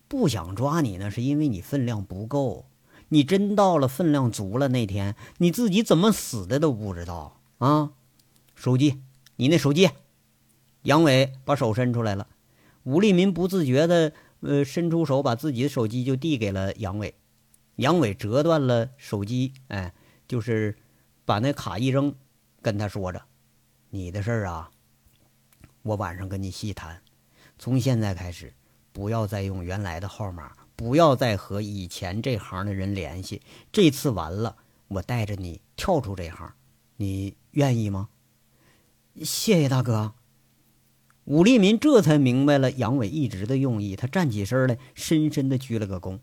[0.08, 2.66] 不想抓你呢，是因为你分量不够。
[3.10, 7.94] 你真到了分量足了那天，你自己怎么死的都不知道啊！
[8.54, 9.02] 手机，
[9.38, 9.90] 你那手机。
[10.84, 12.28] 杨伟把手伸出来了。
[12.90, 17.14] 武立民不自觉的，呃，伸出手把自己的手机就递给了杨伟。
[17.76, 19.94] 杨伟折断了手机，哎，
[20.28, 20.76] 就是
[21.24, 22.16] 把那卡一扔，
[22.64, 23.22] 跟他说着
[23.92, 24.72] ：“你的事儿啊，
[25.84, 27.00] 我晚上跟你细谈。
[27.60, 28.52] 从现在开始，
[28.92, 33.44] 不要再用原来的号码，不要再和以前这行的人联系。
[33.72, 34.56] 这次完了，
[34.88, 36.52] 我带着你跳出这行，
[36.96, 38.10] 你愿意吗？”
[39.24, 40.16] 谢谢大哥。
[41.30, 46.18] 武立民这才明白了杨伟一直的用意，他站起身来，深深的鞠了个躬。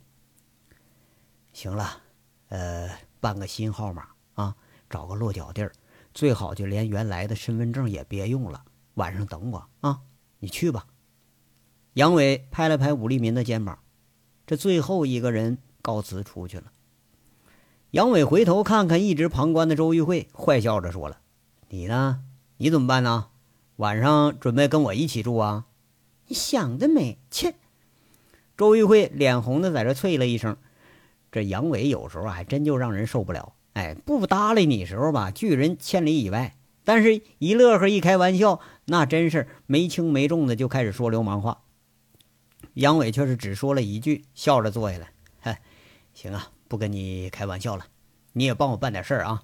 [1.53, 2.03] 行了，
[2.49, 2.91] 呃，
[3.21, 4.57] 办个新号码啊，
[4.91, 5.71] 找个落脚地儿，
[6.13, 8.65] 最好就连原来的身份证也别用了。
[8.95, 10.01] 晚上等我啊，
[10.41, 10.87] 你去吧。
[11.95, 13.79] 杨伟拍了拍武立民的肩膀，
[14.45, 16.73] 这最后一个人告辞出去了。
[17.93, 21.21] 杨伟回头看看一直旁观的周玉慧，坏笑着说了
[21.71, 22.25] ：“你呢？
[22.57, 23.29] 你怎么办呢？”
[23.77, 25.67] 晚上准备跟我一起住啊？
[26.29, 27.19] 你想得美！
[27.31, 27.55] 切！
[28.57, 30.57] 周玉慧脸红的在这啐了一声。
[31.31, 33.53] 这杨伟有时候还真就让人受不了。
[33.75, 36.53] 哎，不搭理你时候吧，拒人千里以外；
[36.85, 41.63] 但是一乐呵一开玩笑，那真是没轻没重的就开始说流氓话。
[42.73, 45.13] 杨伟却是只说了一句，笑着坐下来。
[45.39, 45.61] 嗨，
[46.15, 47.85] 行啊，不跟你开玩笑了，
[48.33, 49.43] 你也帮我办点事儿啊。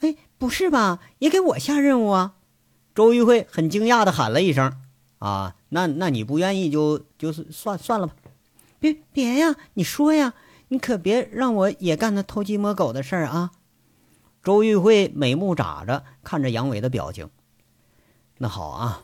[0.00, 0.98] 哎，不是吧？
[1.20, 2.34] 也给我下任务啊？
[2.96, 4.80] 周玉慧很惊讶的喊了一声
[5.20, 8.14] ：“啊，那那你不愿意就就是算算了吧。
[8.80, 10.32] ”“别别呀，你说呀，
[10.68, 13.52] 你可别让我也干那偷鸡摸狗的事儿啊！”
[14.42, 17.28] 周玉慧美目眨着看着杨伟的表情。
[18.38, 19.02] “那好啊，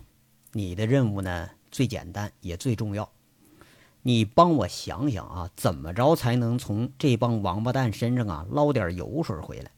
[0.52, 3.10] 你的任务呢最简单也最重要，
[4.00, 9.70] 你帮我想想啊，怎么着才能从这帮王八蛋身上啊捞点油水回来？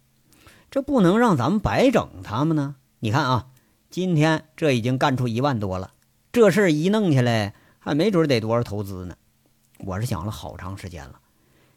[0.71, 2.77] 这不能让咱们白整他们呢。
[3.01, 3.49] 你看啊。”
[3.95, 5.93] 今天这已经干出一万多了，
[6.33, 9.15] 这事儿一弄下来，还没准得多少投资呢。
[9.79, 11.21] 我是想了好长时间了，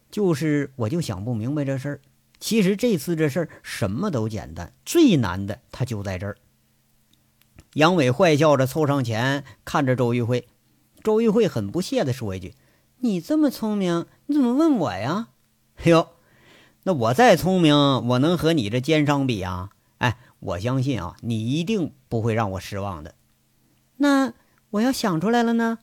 [0.10, 2.02] 就是我就想不明白这事儿。
[2.40, 6.38] 其实这次这事儿什么都简单，最难的他就在这儿。
[7.74, 10.48] 杨伟坏笑着凑上前看着周玉慧，
[11.04, 12.56] 周玉慧很不屑地说一句
[13.02, 15.28] ：“你这么聪明，你怎么问我呀
[15.86, 16.08] ？”“哎呦，
[16.82, 19.70] 那我再聪明，我能和你这奸商比啊？”
[20.40, 23.16] 我相信啊，你一定不会让我失望的。
[23.98, 24.34] 那
[24.70, 25.80] 我要想出来了呢？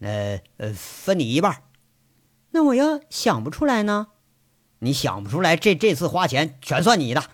[0.00, 1.62] 呃呃，分你一半。
[2.50, 4.08] 那我要想不出来呢？
[4.78, 7.24] 你想不出来，这这次花钱全算你的。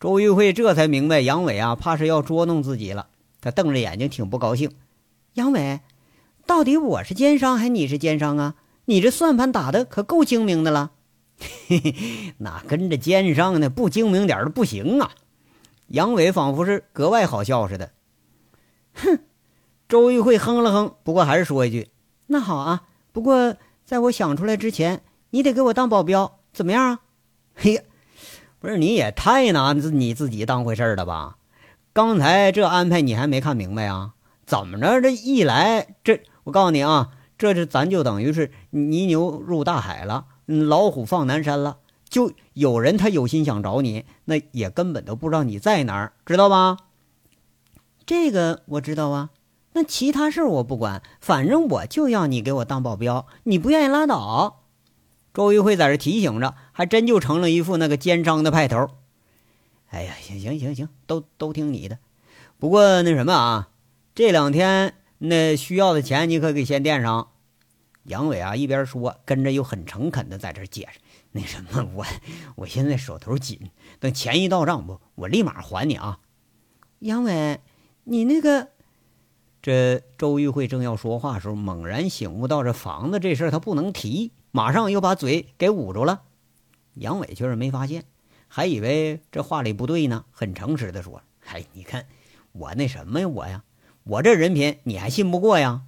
[0.00, 3.08] 周玉慧这才明白杨伟啊，怕是要捉弄自己了。
[3.40, 4.72] 他瞪着眼睛，挺不高兴。
[5.34, 5.80] 杨伟，
[6.46, 8.54] 到底我是奸商还是你是奸商啊？
[8.86, 10.92] 你这算盘打的可够精明的了。
[11.68, 13.68] 嘿嘿，那跟着奸商呢？
[13.68, 15.12] 不精明点的不行啊。
[15.92, 17.92] 杨伟仿佛是格外好笑似的，
[18.94, 19.18] 哼！
[19.86, 21.90] 周玉慧哼了哼，不过还是说一句
[22.28, 27.00] ：“那好啊，不过在我想出来之前，你得给我当保镖，怎么样啊？”
[27.54, 27.84] 嘿，
[28.58, 31.36] 不是你也太拿你自己当回事了吧？
[31.92, 34.14] 刚才这安排你还没看明白啊？
[34.46, 35.02] 怎么着？
[35.02, 41.80] 这一来，这我告诉你啊，这是咱就等于是泥牛入大海了，老虎放南山了。
[42.12, 46.76] 就有人他有心想找你，那也根本都不知道你在哪儿，知道吧？
[48.04, 49.30] 这个我知道啊。
[49.72, 54.60] 那其他事儿我不管，反正我就要你给我当保镖，你不愿意拉倒。
[55.32, 58.90] 周玉慧在这提醒着，还真就成了一副那个奸商的派头。
[59.88, 61.98] 哎呀，行行行行，都都听你的。
[62.58, 63.70] 不过那什么啊，
[64.14, 67.28] 这两天那需要的钱你可给先垫上。
[68.04, 70.98] 杨伟啊，一边说，跟着又很诚恳的在这解释
[71.32, 72.06] ：“那什么，我
[72.56, 76.20] 我现在手头紧，等钱一到账，我我立马还你啊。”
[77.00, 77.60] 杨伟，
[78.04, 78.68] 你那个……
[79.62, 86.22] 这周玉慧正要说话时候，猛然醒悟到这房子这事儿他不能提，马上又把嘴给捂住了。
[86.94, 88.04] 杨伟却是没发现，
[88.48, 92.06] 还以为这话里不对呢，很诚实的说：“哎，你看
[92.52, 93.62] 我那什么呀，我呀，
[94.02, 95.82] 我这人品你还信不过呀？”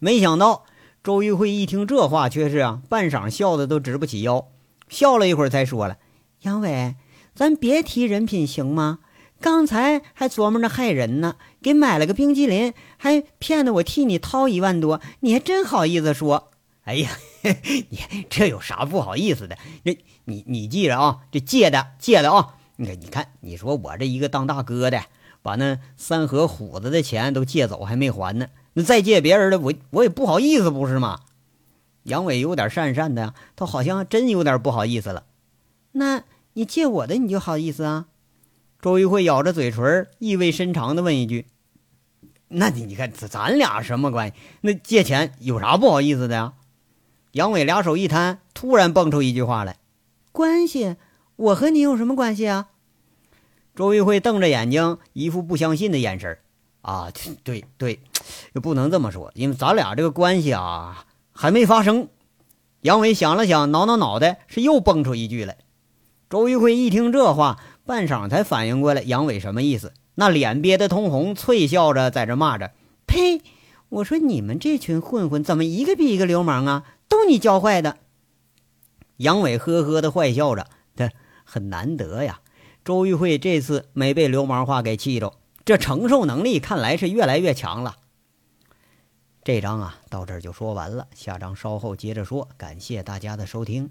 [0.00, 0.66] 没想到
[1.04, 4.48] 周玉慧一听这话，却是啊，半晌笑的都直不起腰，
[4.88, 5.98] 笑了一会儿才说了
[6.40, 6.96] ：“杨伟，
[7.34, 9.00] 咱别提人品行吗？”
[9.38, 16.50] 刚才还琢磨着害人呢，给买了个冰激凌，还骗得我替你掏一万多，你还真好意思说？
[16.84, 17.10] 哎呀，
[17.90, 19.58] 你这有啥不好意思的？
[19.84, 22.54] 这你你记着啊，这借的借的啊！
[22.76, 25.02] 你看你看，你说我这一个当大哥的，
[25.42, 31.20] 把那三河虎子的钱都借走还没还呢，那再借别人的，我我也不好意思，不是吗？
[32.02, 35.24] 杨伟有点讪讪的，他好像真有点不好意思了。
[35.92, 36.22] 那
[36.52, 38.06] 你借我的，你就好意思啊？
[38.82, 41.46] 周玉慧咬着嘴唇，意味深长的问一句
[42.48, 44.34] ：“那你你看，咱俩什么关系？
[44.60, 46.52] 那借钱有啥不好意思的呀？”
[47.32, 49.78] 杨伟俩手一摊，突然蹦出一句话来
[50.30, 50.96] ：“关系？
[51.36, 52.68] 我和你有什么关系啊？”
[53.74, 56.38] 周玉慧瞪着眼睛，一副不相信的眼神。
[56.82, 57.10] 啊，
[57.42, 57.98] 对对，
[58.52, 62.08] 又不能这么说，因为咱俩这个关系啊，还没发生。
[62.82, 65.58] 杨伟想了想，挠挠脑袋，是又蹦出一句来。
[66.28, 67.58] 周玉慧一听这话。
[67.86, 69.92] 半晌才反应过来，杨伟什么意思？
[70.14, 72.70] 那脸憋得通红，啐笑着在这骂着
[73.06, 73.42] ：“呸！
[73.90, 76.84] 我说你们这群混混怎么一个比一个流氓啊？
[77.10, 77.98] 都你教坏的！”
[79.18, 80.66] 杨伟呵呵的坏笑着，
[80.96, 81.10] 这
[81.44, 82.40] 很难得呀。
[82.86, 85.34] 周玉慧这次没被流氓话给气着，
[85.66, 87.96] 这承受能力看来是越来越强了。
[89.44, 92.48] 这章啊，到这儿就说完了，下章稍后接着说。
[92.56, 93.90] 感谢大家的收听。